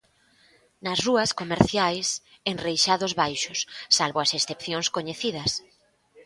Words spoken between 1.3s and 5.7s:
comerciais, enreixados baixos, salvo as excepcións coñecidas.